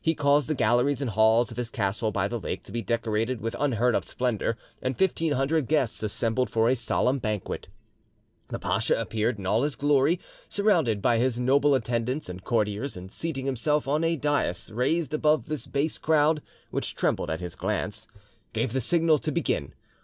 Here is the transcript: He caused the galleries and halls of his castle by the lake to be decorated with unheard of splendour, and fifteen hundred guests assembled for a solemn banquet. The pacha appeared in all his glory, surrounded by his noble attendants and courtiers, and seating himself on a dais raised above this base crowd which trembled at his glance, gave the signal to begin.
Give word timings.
He 0.00 0.16
caused 0.16 0.48
the 0.48 0.56
galleries 0.56 1.00
and 1.00 1.08
halls 1.10 1.52
of 1.52 1.56
his 1.56 1.70
castle 1.70 2.10
by 2.10 2.26
the 2.26 2.40
lake 2.40 2.64
to 2.64 2.72
be 2.72 2.82
decorated 2.82 3.40
with 3.40 3.54
unheard 3.56 3.94
of 3.94 4.04
splendour, 4.04 4.56
and 4.82 4.98
fifteen 4.98 5.34
hundred 5.34 5.68
guests 5.68 6.02
assembled 6.02 6.50
for 6.50 6.68
a 6.68 6.74
solemn 6.74 7.20
banquet. 7.20 7.68
The 8.48 8.58
pacha 8.58 9.00
appeared 9.00 9.38
in 9.38 9.46
all 9.46 9.62
his 9.62 9.76
glory, 9.76 10.18
surrounded 10.48 11.00
by 11.00 11.18
his 11.18 11.38
noble 11.38 11.76
attendants 11.76 12.28
and 12.28 12.42
courtiers, 12.42 12.96
and 12.96 13.12
seating 13.12 13.46
himself 13.46 13.86
on 13.86 14.02
a 14.02 14.16
dais 14.16 14.72
raised 14.72 15.14
above 15.14 15.46
this 15.46 15.68
base 15.68 15.98
crowd 15.98 16.42
which 16.72 16.96
trembled 16.96 17.30
at 17.30 17.38
his 17.38 17.54
glance, 17.54 18.08
gave 18.52 18.72
the 18.72 18.80
signal 18.80 19.20
to 19.20 19.30
begin. 19.30 19.72